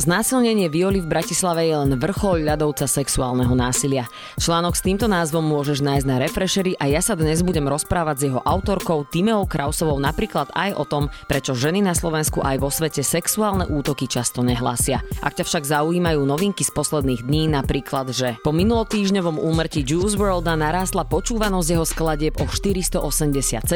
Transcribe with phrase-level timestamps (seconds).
[0.00, 4.08] Znásilnenie Violy v Bratislave je len vrchol ľadovca sexuálneho násilia.
[4.40, 8.24] Článok s týmto názvom môžeš nájsť na Refreshery a ja sa dnes budem rozprávať s
[8.32, 13.04] jeho autorkou Timeou Krausovou napríklad aj o tom, prečo ženy na Slovensku aj vo svete
[13.04, 15.04] sexuálne útoky často nehlásia.
[15.20, 20.56] Ak ťa však zaujímajú novinky z posledných dní, napríklad, že po minulotýždňovom úmrtí Juice WRLDa
[20.56, 23.68] narástla počúvanosť jeho skladieb o 487%,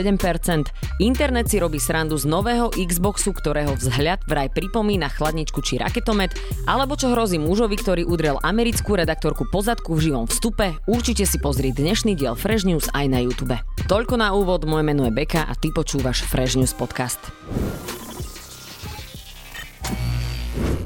[1.04, 6.30] internet si robí srandu z nového Xboxu, ktorého vzhľad vraj pripomína chladničku či raketom Komet,
[6.70, 11.74] alebo čo hrozí mužovi, ktorý udrel americkú redaktorku pozadku v živom vstupe, určite si pozri
[11.74, 13.58] dnešný diel Fresh News aj na YouTube.
[13.90, 17.18] Toľko na úvod, moje meno je Beka a ty počúvaš Fresh News podcast.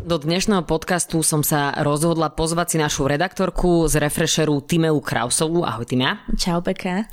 [0.08, 5.68] Do dnešného podcastu som sa rozhodla pozvať si našu redaktorku z Refresheru Timeu Krausovú.
[5.68, 6.24] Ahoj Timea.
[6.32, 7.04] Čau Peka.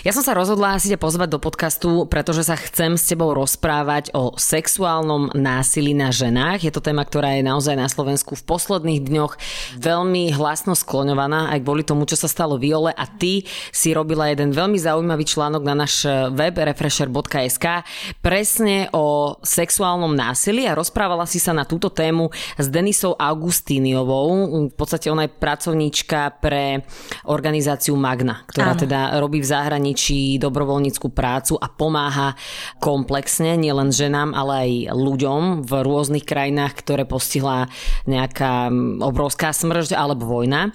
[0.00, 4.16] Ja som sa rozhodla si ťa pozvať do podcastu, pretože sa chcem s tebou rozprávať
[4.16, 6.64] o sexuálnom násilí na ženách.
[6.64, 9.36] Je to téma, ktorá je naozaj na Slovensku v posledných dňoch
[9.76, 13.44] veľmi hlasno skloňovaná, aj kvôli tomu, čo sa stalo Viole a ty
[13.76, 17.84] si robila jeden veľmi zaujímavý článok na náš web refresher.sk
[18.24, 24.48] presne o sexuálnom násilí a rozprávala si sa na túto tému s Denisou Augustíniovou.
[24.68, 26.86] V podstate ona je pracovníčka pre
[27.26, 28.82] organizáciu Magna, ktorá Áno.
[28.82, 32.38] teda robí v zahraničí dobrovoľníckú prácu a pomáha
[32.78, 37.70] komplexne nielen ženám, ale aj ľuďom v rôznych krajinách, ktoré postihla
[38.06, 38.70] nejaká
[39.02, 40.70] obrovská smrť alebo vojna.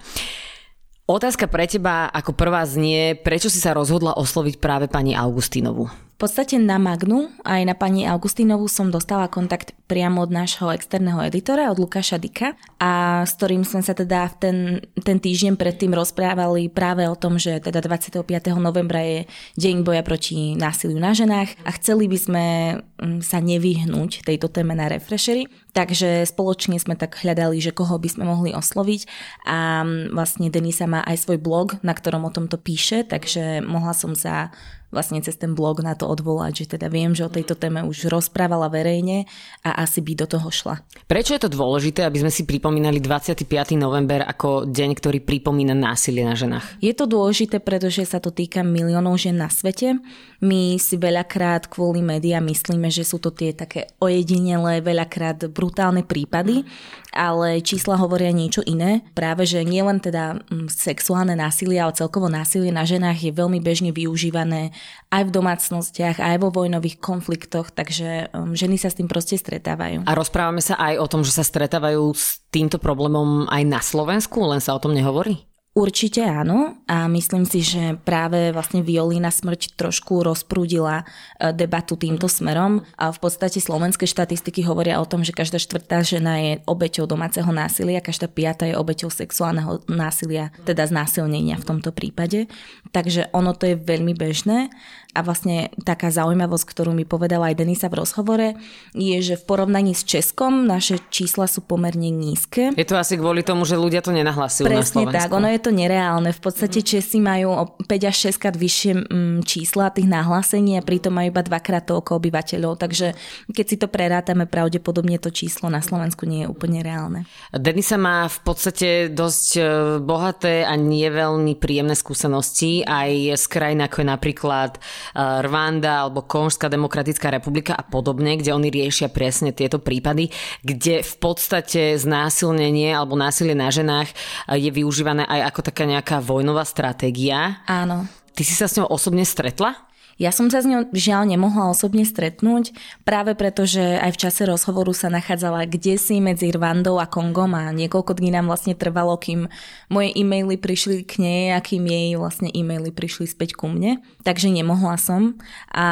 [1.04, 5.92] Otázka pre teba ako prvá znie, prečo si sa rozhodla osloviť práve pani Augustínovu?
[6.24, 11.68] Podstate na Magnu aj na pani Augustínovu som dostala kontakt priamo od nášho externého editora,
[11.68, 14.58] od Lukáša Dika a s ktorým sme sa teda v ten,
[15.04, 18.24] ten týždeň predtým rozprávali práve o tom, že teda 25.
[18.56, 19.28] novembra je
[19.60, 22.46] deň boja proti násiliu na ženách a chceli by sme
[22.80, 25.52] mm, sa nevyhnúť tejto téme na refreshery.
[25.76, 29.12] Takže spoločne sme tak hľadali, že koho by sme mohli osloviť
[29.44, 33.92] a mm, vlastne Denisa má aj svoj blog, na ktorom o tomto píše, takže mohla
[33.92, 34.56] som sa
[34.94, 38.14] vlastne cez ten blog na to odvolať, že teda viem, že o tejto téme už
[38.14, 39.26] rozprávala verejne
[39.66, 40.86] a asi by do toho šla.
[41.10, 43.50] Prečo je to dôležité, aby sme si pripomínali 25.
[43.74, 46.78] november ako deň, ktorý pripomína násilie na ženách?
[46.80, 49.98] Je to dôležité, pretože sa to týka miliónov žien na svete.
[50.44, 56.68] My si veľakrát kvôli médiám myslíme, že sú to tie také ojedinelé, veľakrát brutálne prípady,
[57.16, 59.08] ale čísla hovoria niečo iné.
[59.16, 63.96] Práve, že nielen teda mm, sexuálne násilie, ale celkovo násilie na ženách je veľmi bežne
[63.96, 64.76] využívané
[65.16, 70.04] aj v domácnostiach, aj vo vojnových konfliktoch, takže um, ženy sa s tým proste stretávajú.
[70.04, 74.44] A rozprávame sa aj o tom, že sa stretávajú s týmto problémom aj na Slovensku,
[74.44, 75.53] len sa o tom nehovorí?
[75.74, 82.30] Určite áno a myslím si, že práve vlastne violína smrť trošku rozprúdila e, debatu týmto
[82.30, 87.10] smerom a v podstate slovenské štatistiky hovoria o tom, že každá štvrtá žena je obeťou
[87.10, 92.46] domáceho násilia, každá piata je obeťou sexuálneho násilia, teda znásilnenia v tomto prípade.
[92.94, 94.70] Takže ono to je veľmi bežné
[95.14, 98.58] a vlastne taká zaujímavosť, ktorú mi povedala aj Denisa v rozhovore,
[98.98, 102.74] je, že v porovnaní s Českom naše čísla sú pomerne nízke.
[102.74, 105.72] Je to asi kvôli tomu, že ľudia to nenahlasujú Presne na tak, ono je to
[105.72, 106.36] nereálne.
[106.36, 106.86] V podstate mhm.
[106.86, 111.32] Česi majú o 5 až 6 krát vyššie mm, čísla tých nahlásení a pritom majú
[111.32, 113.16] iba dvakrát toľko obyvateľov, takže
[113.50, 117.24] keď si to prerátame, pravdepodobne to číslo na Slovensku nie je úplne reálne.
[117.56, 119.62] Denisa má v podstate dosť e,
[120.04, 124.72] bohaté a nie veľmi príjemné skúsenosti aj z krajín ako je napríklad
[125.14, 130.34] Eh, Rwanda alebo Konžská demokratická republika a podobne, kde oni riešia presne tieto prípady,
[130.66, 136.18] kde v podstate znásilnenie alebo násilie na ženách eh, je využívané aj ako taká nejaká
[136.18, 137.62] vojnová stratégia.
[137.70, 138.10] Áno.
[138.34, 139.78] Ty si sa s ňou osobne stretla?
[140.22, 144.42] Ja som sa s ňou žiaľ nemohla osobne stretnúť, práve preto, že aj v čase
[144.46, 149.18] rozhovoru sa nachádzala kde si medzi Rwandou a Kongom a niekoľko dní nám vlastne trvalo,
[149.18, 149.50] kým
[149.90, 154.06] moje e-maily prišli k nej a kým jej vlastne e-maily prišli späť ku mne.
[154.22, 155.36] Takže nemohla som
[155.74, 155.88] a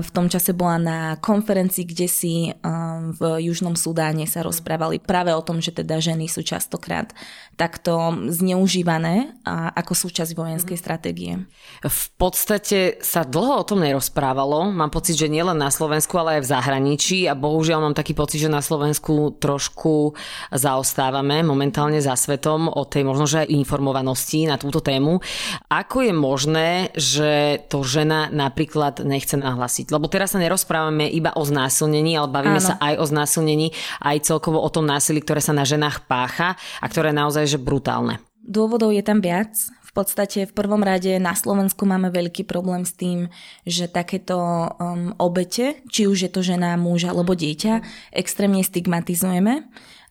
[0.00, 5.30] v tom čase bola na konferencii, kde si um, v Južnom Sudáne sa rozprávali práve
[5.34, 7.12] o tom, že teda ženy sú častokrát
[7.58, 9.34] takto zneužívané
[9.74, 11.42] ako súčasť vojenskej stratégie.
[11.82, 14.70] V podstate sa dlho o tom nerozprávalo.
[14.70, 18.46] Mám pocit, že nielen na Slovensku, ale aj v zahraničí a bohužiaľ mám taký pocit,
[18.46, 20.14] že na Slovensku trošku
[20.54, 25.18] zaostávame momentálne za svetom o tej možno, že informovanosti na túto tému.
[25.66, 29.90] Ako je možné, že to žena napríklad nechce nahlasiť?
[29.90, 32.68] Lebo teraz sa nerozprávame iba o znásilnení, ale bavíme Áno.
[32.70, 36.86] sa aj o znásilnení, aj celkovo o tom násilí, ktoré sa na ženách pácha a
[36.86, 38.22] ktoré je naozaj že brutálne.
[38.48, 39.52] Dôvodov je tam viac
[39.98, 43.26] podstate v prvom rade na Slovensku máme veľký problém s tým,
[43.66, 47.82] že takéto um, obete, či už je to žena, muž alebo dieťa,
[48.14, 49.66] extrémne stigmatizujeme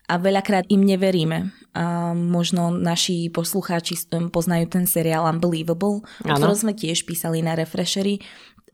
[0.07, 1.56] a veľakrát im neveríme.
[1.72, 3.95] A možno naši poslucháči
[4.31, 8.19] poznajú ten seriál Unbelievable, o ktorom sme tiež písali na Refreshery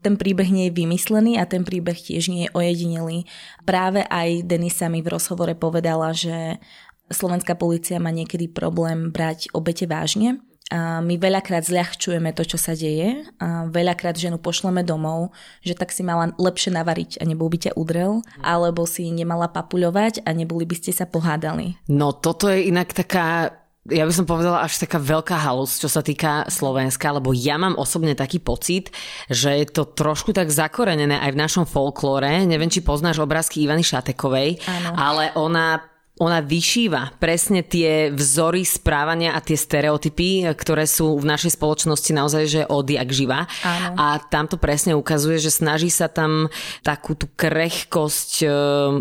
[0.04, 3.24] ten príbeh nie je vymyslený a ten príbeh tiež nie je ojedinelý.
[3.64, 6.60] Práve aj Denisa mi v rozhovore povedala, že
[7.08, 10.44] slovenská policia má niekedy problém brať obete vážne.
[10.72, 13.20] A my veľakrát zľahčujeme to, čo sa deje.
[13.36, 17.72] A veľakrát ženu pošleme domov, že tak si mala lepšie navariť a nebol by ťa
[17.76, 21.76] udrel, alebo si nemala papuľovať a neboli by ste sa pohádali.
[21.92, 26.00] No toto je inak taká ja by som povedala až taká veľká halus, čo sa
[26.00, 28.88] týka Slovenska, lebo ja mám osobne taký pocit,
[29.28, 32.48] že je to trošku tak zakorenené aj v našom folklóre.
[32.48, 34.96] Neviem, či poznáš obrázky Ivany Šatekovej, Áno.
[34.96, 35.84] ale ona
[36.14, 42.44] ona vyšíva presne tie vzory správania a tie stereotypy, ktoré sú v našej spoločnosti naozaj
[42.46, 43.50] že odjak živa.
[43.66, 43.98] Áno.
[43.98, 46.46] A tam to presne ukazuje, že snaží sa tam
[46.86, 48.48] takú tú krehkosť e,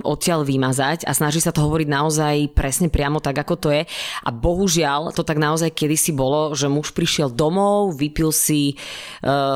[0.02, 3.86] odtiaľ vymazať a snaží sa to hovoriť naozaj presne priamo tak, ako to je.
[4.26, 8.76] A bohužiaľ to tak naozaj kedysi bolo, že muž prišiel domov, vypil si e,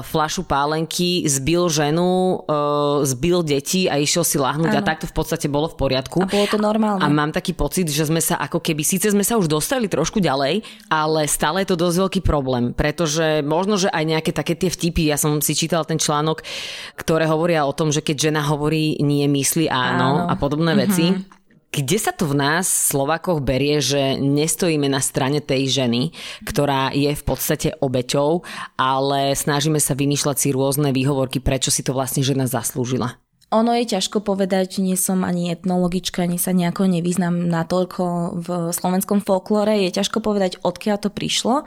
[0.05, 2.61] flašu pálenky, zbil ženu, e,
[3.01, 4.85] zbil deti a išiel si lahnúť Áno.
[4.85, 6.21] a takto v podstate bolo v poriadku.
[6.21, 7.01] A bolo to normálne.
[7.01, 9.87] A mám tak taký pocit, že sme sa ako keby, síce sme sa už dostali
[9.87, 14.59] trošku ďalej, ale stále je to dosť veľký problém, pretože možno, že aj nejaké také
[14.59, 16.43] tie vtipy, ja som si čítal ten článok,
[16.99, 20.27] ktoré hovoria o tom, že keď žena hovorí nie, myslí áno, áno.
[20.27, 20.91] a podobné mm-hmm.
[20.91, 21.05] veci,
[21.71, 26.11] kde sa to v nás, Slovakoch, berie, že nestojíme na strane tej ženy,
[26.43, 28.43] ktorá je v podstate obeťou,
[28.75, 33.15] ale snažíme sa vymýšľať si rôzne výhovorky, prečo si to vlastne žena zaslúžila?
[33.47, 38.03] Ono je ťažko povedať, nie som ani etnologička, ani sa nejako nevyznam natoľko
[38.43, 39.87] v slovenskom folklore.
[39.87, 41.63] Je ťažko povedať, odkiaľ to prišlo.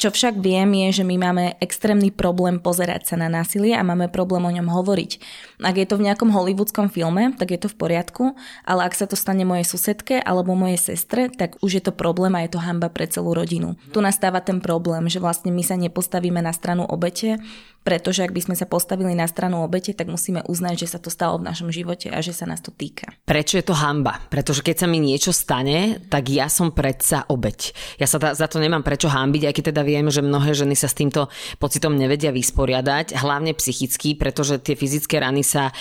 [0.00, 4.08] Čo však viem je, že my máme extrémny problém pozerať sa na násilie a máme
[4.08, 5.20] problém o ňom hovoriť.
[5.60, 8.32] Ak je to v nejakom hollywoodskom filme, tak je to v poriadku,
[8.64, 12.32] ale ak sa to stane mojej susedke alebo mojej sestre, tak už je to problém
[12.32, 13.76] a je to hamba pre celú rodinu.
[13.92, 17.36] Tu nastáva ten problém, že vlastne my sa nepostavíme na stranu obete,
[17.80, 21.08] pretože ak by sme sa postavili na stranu obete, tak musíme uznať, že sa to
[21.08, 23.08] stalo v našom živote a že sa nás to týka.
[23.24, 24.20] Prečo je to hamba?
[24.28, 27.72] Pretože keď sa mi niečo stane, tak ja som predsa obeť.
[27.96, 30.86] Ja sa za to nemám prečo hambiť, aj keď teda viem, že mnohé ženy sa
[30.86, 31.26] s týmto
[31.58, 35.72] pocitom nevedia vysporiadať, hlavne psychicky, pretože tie fyzické rany sa e,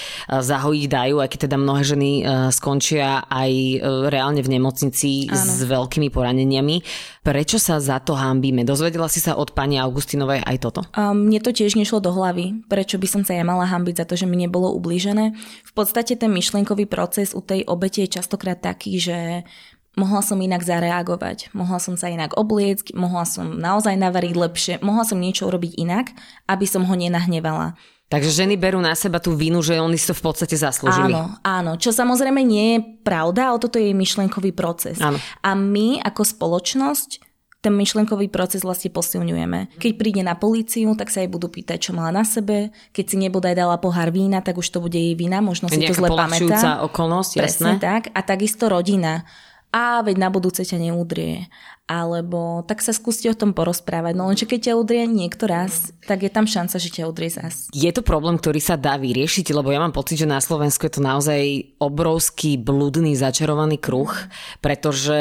[0.41, 3.77] zahojiť dajú, aj keď teda mnohé ženy e, skončia aj e,
[4.09, 5.37] reálne v nemocnici Áno.
[5.37, 6.81] s veľkými poraneniami.
[7.21, 8.65] Prečo sa za to hambíme?
[8.65, 10.81] Dozvedela si sa od pani Augustinovej aj toto?
[10.97, 14.05] Um, mne to tiež nešlo do hlavy, prečo by som sa ja mala hambiť za
[14.09, 15.37] to, že mi nebolo ublížené.
[15.61, 19.45] V podstate ten myšlienkový proces u tej obete je častokrát taký, že
[19.99, 25.03] mohla som inak zareagovať, mohla som sa inak obliecť, mohla som naozaj navariť lepšie, mohla
[25.03, 26.15] som niečo urobiť inak,
[26.47, 27.75] aby som ho nenahnevala.
[28.09, 31.13] Takže ženy berú na seba tú vinu, že oni si to v podstate zaslúžili.
[31.13, 31.71] Áno, áno.
[31.77, 34.97] Čo samozrejme nie je pravda, ale toto je myšlenkový proces.
[34.97, 35.21] Áno.
[35.45, 37.29] A my ako spoločnosť
[37.59, 39.75] ten myšlenkový proces vlastne posilňujeme.
[39.83, 42.71] Keď príde na políciu, tak sa jej budú pýtať, čo mala na sebe.
[42.95, 45.91] Keď si nebodaj dala pohár vína, tak už to bude jej vina, možno si to
[45.91, 46.79] zle pamätá.
[46.87, 47.83] okolnosť, Presne jasné.
[47.83, 48.03] tak.
[48.15, 49.27] A takisto rodina.
[49.69, 51.45] A veď na budúce ťa neudrie
[51.89, 54.13] alebo tak sa skúste o tom porozprávať.
[54.13, 57.65] No lenže keď ťa udrie niekto raz, tak je tam šanca, že ťa udrie zas.
[57.73, 60.93] Je to problém, ktorý sa dá vyriešiť, lebo ja mám pocit, že na Slovensku je
[60.93, 61.41] to naozaj
[61.81, 64.13] obrovský blúdny začarovaný kruh,
[64.61, 65.17] pretože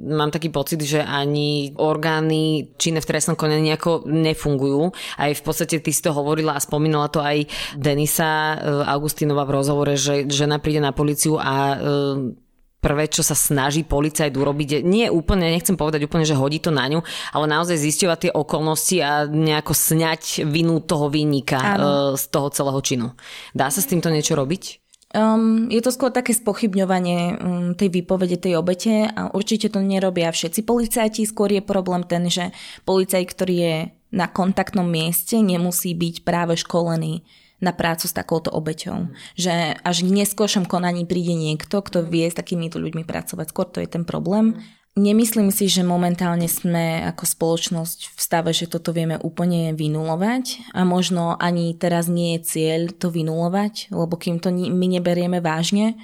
[0.00, 4.96] mám taký pocit, že ani orgány činné v trestnom konaní nejako nefungujú.
[5.20, 7.44] Aj v podstate ty si to hovorila a spomínala to aj
[7.76, 12.48] Denisa eh, Augustinova v rozhovore, že žena príde na policiu a eh,
[12.80, 16.88] prvé, čo sa snaží policajt urobiť, nie úplne, nechcem povedať úplne, že hodí to na
[16.88, 17.04] ňu,
[17.36, 21.74] ale naozaj zisťovať tie okolnosti a nejako sňať vinu toho vinníka uh,
[22.16, 23.06] z toho celého činu.
[23.52, 24.80] Dá sa s týmto niečo robiť?
[25.10, 27.34] Um, je to skôr také spochybňovanie um,
[27.74, 31.26] tej výpovede tej obete a určite to nerobia všetci policajti.
[31.26, 32.54] Skôr je problém ten, že
[32.86, 33.76] policajt, ktorý je
[34.14, 37.26] na kontaktnom mieste, nemusí byť práve školený
[37.60, 39.12] na prácu s takouto obeťou.
[39.36, 43.46] Že až v neskôršom konaní príde niekto, kto vie s takýmito ľuďmi pracovať.
[43.52, 44.56] Skôr to je ten problém.
[44.98, 50.82] Nemyslím si, že momentálne sme ako spoločnosť v stave, že toto vieme úplne vynulovať a
[50.82, 55.94] možno ani teraz nie je cieľ to vynulovať, lebo kým to my neberieme vážne,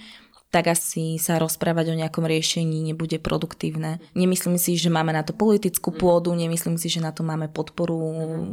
[0.54, 3.98] tak asi sa rozprávať o nejakom riešení nebude produktívne.
[4.14, 7.98] Nemyslím si, že máme na to politickú pôdu, nemyslím si, že na to máme podporu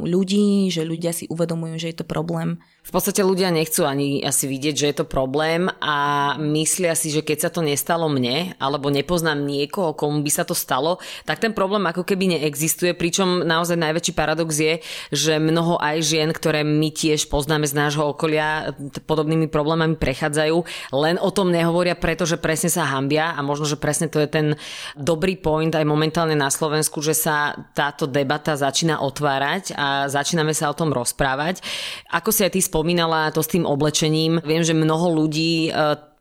[0.02, 2.58] ľudí, že ľudia si uvedomujú, že je to problém.
[2.84, 5.96] V podstate ľudia nechcú ani asi vidieť, že je to problém a
[6.36, 10.52] myslia si, že keď sa to nestalo mne, alebo nepoznám niekoho, komu by sa to
[10.52, 14.74] stalo, tak ten problém ako keby neexistuje, pričom naozaj najväčší paradox je,
[15.08, 18.76] že mnoho aj žien, ktoré my tiež poznáme z nášho okolia,
[19.08, 20.56] podobnými problémami prechádzajú,
[20.92, 24.28] len o tom nehovorí nehovoria, pretože presne sa hambia a možno, že presne to je
[24.28, 24.46] ten
[24.96, 30.72] dobrý point aj momentálne na Slovensku, že sa táto debata začína otvárať a začíname sa
[30.72, 31.60] o tom rozprávať.
[32.08, 35.70] Ako si aj ty spomínala to s tým oblečením, viem, že mnoho ľudí e,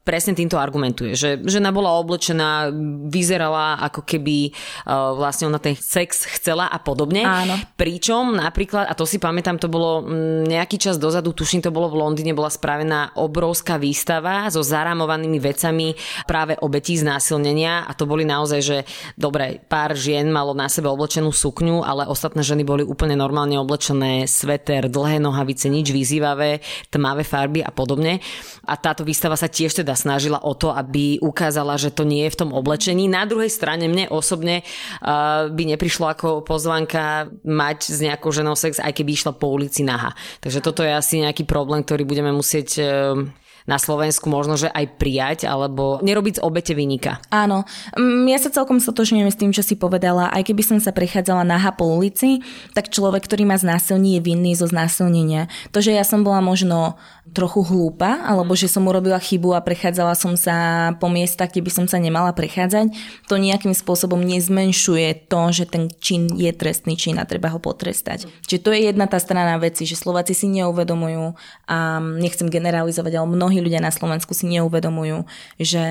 [0.04, 2.76] presne týmto argumentuje, že žena bola oblečená,
[3.08, 7.24] vyzerala ako keby uh, vlastne ona ten sex chcela a podobne.
[7.24, 7.56] Áno.
[7.80, 10.04] Pričom napríklad, a to si pamätám, to bolo
[10.44, 15.96] nejaký čas dozadu, tuším, to bolo v Londýne, bola spravená obrovská výstava so zaramovanými vecami
[16.28, 18.78] práve obetí znásilnenia a to boli naozaj, že
[19.16, 24.28] dobre, pár žien malo na sebe oblečenú sukňu, ale ostatné ženy boli úplne normálne oblečené,
[24.28, 26.60] sveter, dlhé nohavice, nič vyzývavé,
[26.92, 28.20] tmavé farby a podobne.
[28.68, 32.26] A táto výstava sa tiež teda teda snažila o to, aby ukázala, že to nie
[32.26, 33.06] je v tom oblečení.
[33.06, 38.82] Na druhej strane mne osobne uh, by neprišlo ako pozvanka mať s nejakou ženou sex,
[38.82, 40.18] aj keby išla po ulici naha.
[40.42, 43.22] Takže toto je asi nejaký problém, ktorý budeme musieť uh,
[43.64, 47.24] na Slovensku možno, že aj prijať, alebo nerobiť z obete vynika.
[47.32, 47.64] Áno,
[47.96, 50.32] mm, ja sa celkom stotožňujem s tým, čo si povedala.
[50.32, 52.44] Aj keby som sa prechádzala naha po ulici,
[52.76, 55.48] tak človek, ktorý ma znásilní, je vinný zo znásilnenia.
[55.72, 57.00] To, že ja som bola možno
[57.32, 61.72] trochu hlúpa, alebo že som urobila chybu a prechádzala som sa po miestach, kde by
[61.72, 62.92] som sa nemala prechádzať,
[63.32, 68.28] to nejakým spôsobom nezmenšuje to, že ten čin je trestný čin a treba ho potrestať.
[68.46, 71.34] Čiže to je jedna tá strana veci, že Slováci si neuvedomujú
[71.72, 75.30] a nechcem generalizovať, ale mnohí mnohí ľudia na Slovensku si neuvedomujú,
[75.62, 75.86] že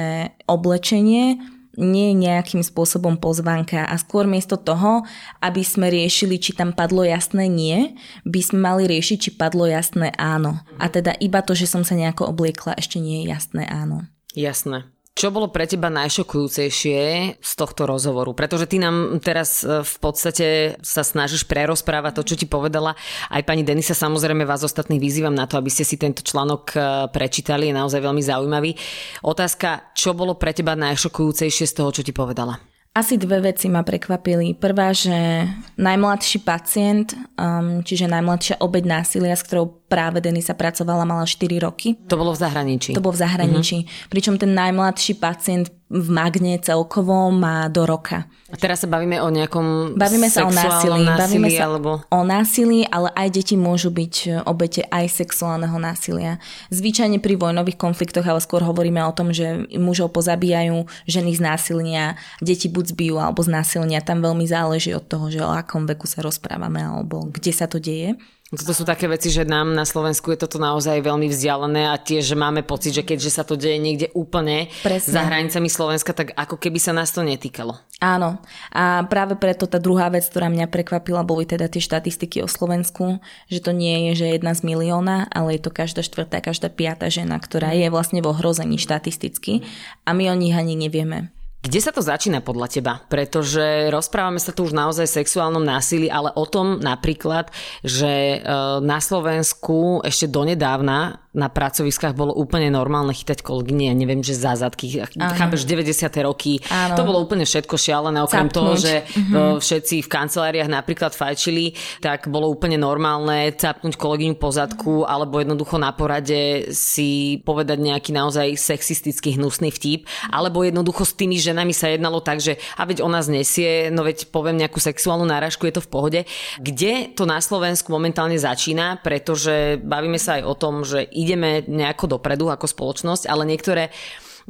[0.50, 1.38] oblečenie
[1.78, 5.06] nie je nejakým spôsobom pozvanka a skôr miesto toho,
[5.40, 7.96] aby sme riešili, či tam padlo jasné nie,
[8.28, 10.60] by sme mali riešiť, či padlo jasné áno.
[10.76, 14.04] A teda iba to, že som sa nejako obliekla, ešte nie je jasné áno.
[14.36, 14.91] Jasné.
[15.12, 17.00] Čo bolo pre teba najšokujúcejšie
[17.36, 18.32] z tohto rozhovoru?
[18.32, 20.46] Pretože ty nám teraz e, v podstate
[20.80, 22.96] sa snažíš prerozprávať to, čo ti povedala.
[23.28, 26.78] Aj pani Denisa, samozrejme vás ostatných vyzývam na to, aby ste si tento článok e,
[27.12, 28.72] prečítali, je naozaj veľmi zaujímavý.
[29.20, 32.56] Otázka, čo bolo pre teba najšokujúcejšie z toho, čo ti povedala?
[32.92, 34.52] Asi dve veci ma prekvapili.
[34.52, 35.48] Prvá, že
[35.80, 42.00] najmladší pacient, um, čiže najmladšia obeď násilia, s ktorou práve Denisa pracovala, mala 4 roky.
[42.08, 42.96] To bolo v zahraničí.
[42.96, 43.84] To bolo v zahraničí.
[43.84, 44.08] Uh-huh.
[44.08, 48.24] Pričom ten najmladší pacient v Magne celkovo má do roka.
[48.48, 52.00] A teraz sa bavíme o nejakom Bavíme sa o násilí, násilí bavíme sa alebo...
[52.08, 56.40] o násilí, ale aj deti môžu byť e, obete aj sexuálneho násilia.
[56.72, 62.16] Zvyčajne pri vojnových konfliktoch, ale skôr hovoríme o tom, že mužov pozabíjajú, ženy z násilia,
[62.40, 64.00] deti buď zbijú alebo z násilia.
[64.00, 67.76] Tam veľmi záleží od toho, že o akom veku sa rozprávame alebo kde sa to
[67.76, 68.16] deje.
[68.52, 72.36] Toto sú také veci, že nám na Slovensku je toto naozaj veľmi vzdialené a tiež,
[72.36, 75.08] máme pocit, že keďže sa to deje niekde úplne Presne.
[75.08, 77.80] za hranicami Slovenska, tak ako keby sa nás to netýkalo.
[78.04, 78.36] Áno.
[78.68, 83.24] A práve preto tá druhá vec, ktorá mňa prekvapila, boli teda tie štatistiky o Slovensku,
[83.48, 87.08] že to nie je, že jedna z milióna, ale je to každá štvrtá, každá piata
[87.08, 89.64] žena, ktorá je vlastne v ohrození štatisticky
[90.04, 91.32] a my o nich ani nevieme.
[91.62, 92.94] Kde sa to začína podľa teba?
[93.06, 97.54] Pretože rozprávame sa tu už naozaj o sexuálnom násilí, ale o tom napríklad,
[97.86, 98.48] že e,
[98.82, 105.00] na Slovensku ešte donedávna na pracoviskách bolo úplne normálne chytať kolegyne, ja neviem, že zázadky,
[105.16, 106.12] chápeš, 90.
[106.28, 106.92] roky, Áno.
[106.92, 108.56] to bolo úplne všetko šialené, okrem Capnúť.
[108.56, 109.56] toho, že uh-huh.
[109.56, 111.72] všetci v kanceláriách napríklad fajčili,
[112.04, 118.12] tak bolo úplne normálne capnúť kolegyňu po zadku, alebo jednoducho na porade si povedať nejaký
[118.12, 123.00] naozaj sexistický hnusný vtip, alebo jednoducho s tými ženami sa jednalo tak, že a veď
[123.00, 126.20] ona znesie, no veď poviem nejakú sexuálnu náražku, je to v pohode.
[126.60, 132.18] Kde to na Slovensku momentálne začína, pretože bavíme sa aj o tom, že ideme nejako
[132.18, 133.94] dopredu ako spoločnosť, ale niektoré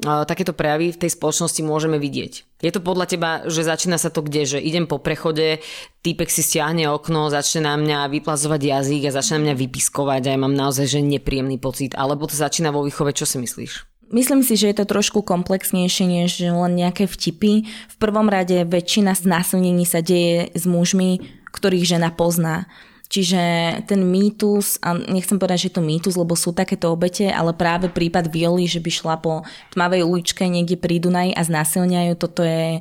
[0.01, 2.65] takéto prejavy v tej spoločnosti môžeme vidieť.
[2.65, 4.49] Je to podľa teba, že začína sa to kde?
[4.49, 5.61] Že idem po prechode,
[6.01, 10.33] týpek si stiahne okno, začne na mňa vyplazovať jazyk a začne na mňa vypiskovať a
[10.33, 11.93] ja mám naozaj že nepríjemný pocit.
[11.93, 13.85] Alebo to začína vo výchove, čo si myslíš?
[14.13, 17.69] Myslím si, že je to trošku komplexnejšie než len nejaké vtipy.
[17.69, 21.21] V prvom rade väčšina znásilnení sa deje s mužmi,
[21.53, 22.65] ktorých žena pozná.
[23.13, 23.43] Čiže
[23.85, 27.93] ten mýtus, a nechcem povedať, že je to mýtus, lebo sú takéto obete, ale práve
[27.93, 29.45] prípad Violi, že by šla po
[29.77, 32.81] tmavej uličke niekde pri Dunaji a znásilňajú, toto je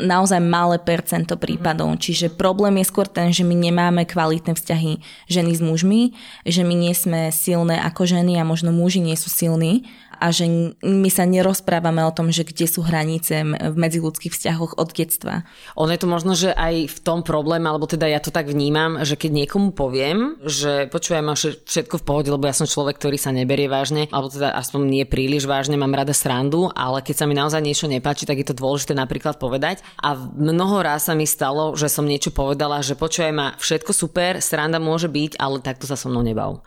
[0.00, 1.96] naozaj malé percento prípadov.
[1.96, 6.12] Čiže problém je skôr ten, že my nemáme kvalitné vzťahy ženy s mužmi,
[6.44, 9.88] že my nie sme silné ako ženy a možno muži nie sú silní
[10.20, 14.88] a že my sa nerozprávame o tom, že kde sú hranice v medziludských vzťahoch od
[14.92, 15.44] detstva.
[15.76, 19.04] Ono je to možno, že aj v tom problém, alebo teda ja to tak vnímam,
[19.04, 23.20] že keď niekomu poviem, že počujem, máš všetko v pohode, lebo ja som človek, ktorý
[23.20, 27.28] sa neberie vážne, alebo teda aspoň nie príliš vážne, mám rada srandu, ale keď sa
[27.28, 29.84] mi naozaj niečo nepáči, tak je to dôležité napríklad povedať.
[30.00, 34.40] A mnoho ráz sa mi stalo, že som niečo povedala, že počujem ma, všetko super,
[34.40, 36.64] sranda môže byť, ale takto sa so mnou nebav.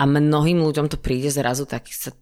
[0.00, 2.12] A mnohým ľuďom to príde zrazu, tak sa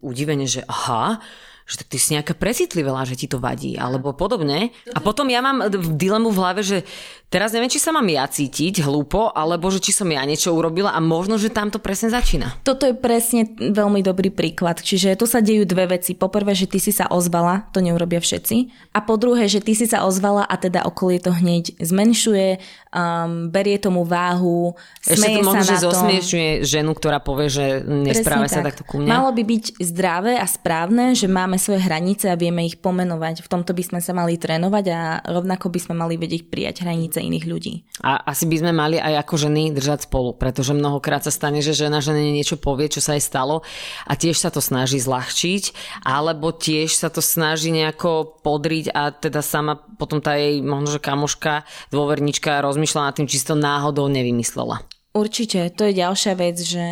[0.00, 1.18] udivene, že aha,
[1.66, 4.74] že ty si nejaká precitlivela, že ti to vadí, alebo podobne.
[4.92, 6.84] A potom ja mám dilemu v hlave, že
[7.32, 10.92] teraz neviem, či sa mám ja cítiť hlúpo, alebo že či som ja niečo urobila
[10.92, 12.60] a možno, že tam to presne začína.
[12.60, 14.84] Toto je presne veľmi dobrý príklad.
[14.84, 16.12] Čiže tu sa dejú dve veci.
[16.12, 18.56] Poprvé, že ty si sa ozvala, to neurobia všetci.
[18.92, 22.60] A po druhé, že ty si sa ozvala a teda okolie to hneď zmenšuje,
[22.92, 28.60] um, berie tomu váhu, Ešte to možno, že zosmiešňuje ženu, ktorá povie, že nespráva sa
[28.60, 28.76] tak.
[28.76, 29.08] takto ku mne.
[29.08, 33.44] Malo by byť zdravé a správne, že máme svoje hranice a vieme ich pomenovať.
[33.44, 37.20] V tomto by sme sa mali trénovať a rovnako by sme mali vedieť prijať hranice
[37.20, 37.84] iných ľudí.
[38.00, 41.76] A asi by sme mali aj ako ženy držať spolu, pretože mnohokrát sa stane, že
[41.76, 43.60] žena žene niečo povie, čo sa jej stalo
[44.08, 45.76] a tiež sa to snaží zľahčiť,
[46.08, 51.04] alebo tiež sa to snaží nejako podriť a teda sama potom tá jej možno, že
[51.04, 54.80] kamoška, dôvernička rozmýšľa nad tým, či si to náhodou nevymyslela.
[55.12, 56.84] Určite, to je ďalšia vec, že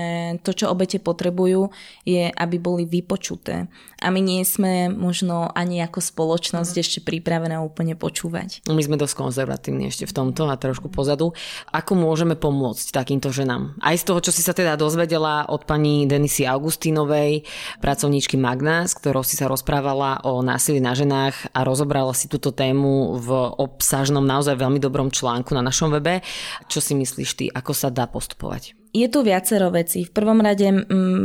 [0.45, 1.73] to, čo obete potrebujú,
[2.05, 3.65] je, aby boli vypočuté.
[4.05, 6.83] A my nie sme možno ani ako spoločnosť mm.
[6.85, 8.69] ešte pripravené úplne počúvať.
[8.69, 11.33] My sme dosť konzervatívni ešte v tomto a trošku pozadu.
[11.73, 13.81] Ako môžeme pomôcť takýmto ženám?
[13.81, 17.49] Aj z toho, čo si sa teda dozvedela od pani Denisy Augustínovej,
[17.81, 22.53] pracovníčky Magna, s ktorou si sa rozprávala o násilí na ženách a rozobrala si túto
[22.53, 23.29] tému v
[23.65, 26.21] obsažnom, naozaj veľmi dobrom článku na našom webe.
[26.69, 28.75] Čo si myslíš ty, ako sa dá postupovať?
[28.91, 30.03] Je tu viacero vecí.
[30.03, 30.67] V prvom rade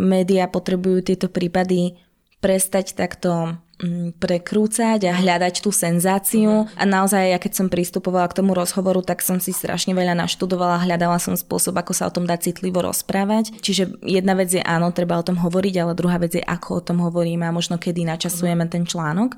[0.06, 1.98] médiá potrebujú tieto prípady
[2.38, 3.58] prestať takto
[4.24, 6.64] prekrúcať a hľadať tú senzáciu.
[6.80, 10.88] A naozaj, ja keď som pristupovala k tomu rozhovoru, tak som si strašne veľa naštudovala,
[10.88, 13.52] hľadala som spôsob, ako sa o tom dá citlivo rozprávať.
[13.60, 16.86] Čiže jedna vec je áno, treba o tom hovoriť, ale druhá vec je, ako o
[16.88, 19.36] tom hovoríme a možno kedy načasujeme ten článok.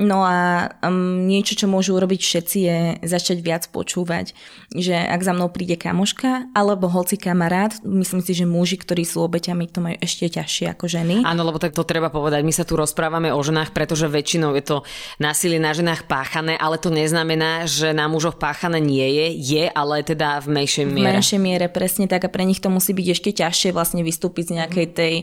[0.00, 4.32] No a um, niečo, čo môžu urobiť všetci je začať viac počúvať.
[4.72, 9.20] Že ak za mnou príde kamoška alebo hoci kamarát, myslím si, že muži, ktorí sú
[9.20, 11.20] obeťami, to majú ešte ťažšie ako ženy.
[11.28, 12.40] Áno, lebo tak to treba povedať.
[12.40, 14.76] My sa tu rozprávame o ženách, pretože väčšinou je to
[15.20, 19.26] násilie na ženách páchané, ale to neznamená, že na mužoch páchané nie je.
[19.36, 21.12] Je, ale teda v menšej miere.
[21.12, 22.24] V menšej miere, presne tak.
[22.24, 25.14] A pre nich to musí byť ešte ťažšie vlastne vystúpiť z nejakej tej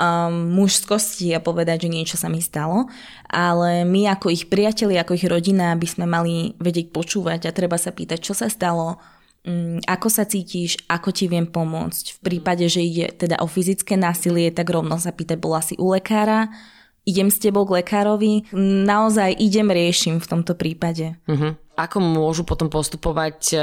[0.00, 2.88] um, mužskosti a povedať, že niečo sa mi stalo.
[3.28, 7.76] Ale my ako ich priateli, ako ich rodina by sme mali vedieť počúvať a treba
[7.76, 8.96] sa pýtať, čo sa stalo,
[9.44, 12.16] mm, ako sa cítiš, ako ti viem pomôcť.
[12.16, 15.92] V prípade, že ide teda o fyzické násilie, tak rovno sa pýtať, bola si u
[15.92, 16.48] lekára,
[17.10, 18.46] idem s tebou k lekárovi,
[18.86, 21.18] naozaj idem, riešim v tomto prípade.
[21.26, 23.58] Uh-huh ako môžu potom postupovať e,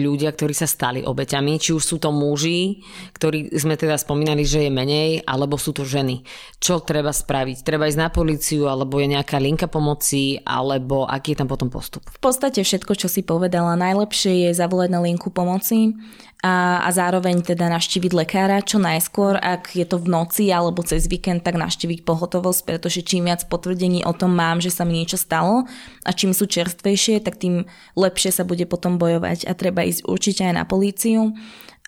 [0.00, 2.80] ľudia, ktorí sa stali obeťami, či už sú to muži,
[3.12, 6.24] ktorí sme teda spomínali, že je menej, alebo sú to ženy.
[6.56, 7.60] Čo treba spraviť?
[7.60, 12.08] Treba ísť na policiu, alebo je nejaká linka pomoci, alebo aký je tam potom postup?
[12.08, 13.76] V podstate všetko, čo si povedala.
[13.76, 15.92] Najlepšie je zavolať na linku pomoci
[16.40, 21.04] a, a zároveň teda naštíviť lekára čo najskôr, ak je to v noci alebo cez
[21.04, 25.20] víkend, tak naštíviť pohotovosť, pretože čím viac potvrdení o tom mám, že sa mi niečo
[25.20, 25.68] stalo
[26.00, 30.48] a čím sú čerstvejšie, tak tým lepšie sa bude potom bojovať a treba ísť určite
[30.48, 31.36] aj na políciu.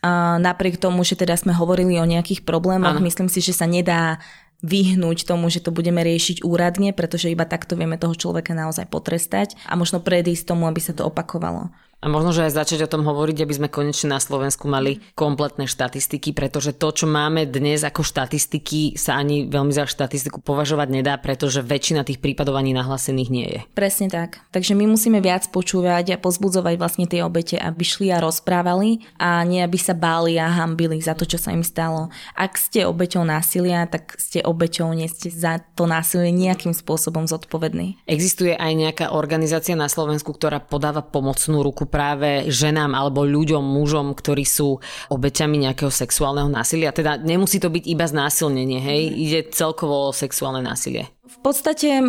[0.04, 3.06] A napriek tomu, že teda sme hovorili o nejakých problémoch, ano.
[3.06, 4.20] myslím si, že sa nedá
[4.60, 9.56] vyhnúť tomu, že to budeme riešiť úradne, pretože iba takto vieme toho človeka naozaj potrestať
[9.64, 11.72] a možno predísť tomu, aby sa to opakovalo.
[12.02, 15.70] A možno, že aj začať o tom hovoriť, aby sme konečne na Slovensku mali kompletné
[15.70, 21.14] štatistiky, pretože to, čo máme dnes ako štatistiky, sa ani veľmi za štatistiku považovať nedá,
[21.22, 23.60] pretože väčšina tých prípadov ani nahlásených nie je.
[23.78, 24.42] Presne tak.
[24.50, 29.46] Takže my musíme viac počúvať a pozbudzovať vlastne tie obete, aby šli a rozprávali a
[29.46, 32.10] nie aby sa báli a hambili za to, čo sa im stalo.
[32.34, 38.02] Ak ste obeťou násilia, tak ste obeťou, nie ste za to násilie nejakým spôsobom zodpovední.
[38.10, 44.16] Existuje aj nejaká organizácia na Slovensku, ktorá podáva pomocnú ruku práve ženám alebo ľuďom, mužom,
[44.16, 44.80] ktorí sú
[45.12, 46.96] obeťami nejakého sexuálneho násilia.
[46.96, 49.12] Teda nemusí to byť iba znásilnenie, hej?
[49.12, 51.12] Ide celkovo o sexuálne násilie.
[51.32, 52.02] V podstate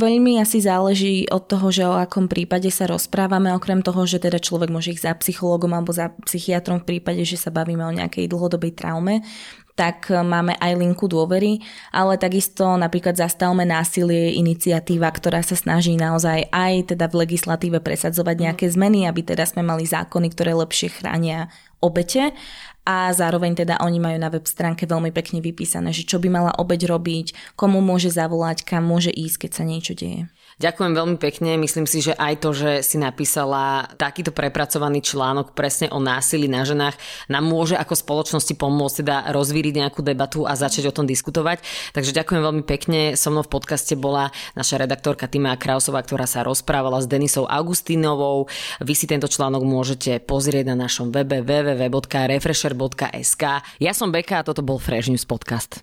[0.00, 4.40] veľmi asi záleží od toho, že o akom prípade sa rozprávame, okrem toho, že teda
[4.40, 8.32] človek môže ísť za psychologom alebo za psychiatrom v prípade, že sa bavíme o nejakej
[8.32, 9.20] dlhodobej traume
[9.72, 16.52] tak máme aj linku dôvery, ale takisto napríklad Zastavme násilie iniciatíva, ktorá sa snaží naozaj
[16.52, 21.48] aj teda v legislatíve presadzovať nejaké zmeny, aby teda sme mali zákony, ktoré lepšie chránia
[21.80, 22.36] obete
[22.82, 26.52] a zároveň teda oni majú na web stránke veľmi pekne vypísané, že čo by mala
[26.58, 30.26] obeť robiť, komu môže zavolať, kam môže ísť, keď sa niečo deje.
[30.60, 31.56] Ďakujem veľmi pekne.
[31.56, 36.66] Myslím si, že aj to, že si napísala takýto prepracovaný článok presne o násilí na
[36.66, 36.98] ženách,
[37.32, 41.62] nám môže ako spoločnosti pomôcť teda rozvíriť nejakú debatu a začať o tom diskutovať.
[41.96, 43.16] Takže ďakujem veľmi pekne.
[43.16, 48.48] So mnou v podcaste bola naša redaktorka Tima Krausová, ktorá sa rozprávala s Denisou Augustínovou.
[48.82, 53.44] Vy si tento článok môžete pozrieť na našom webe www.refresher.sk.
[53.80, 55.82] Ja som Beka a toto bol Fresh News Podcast.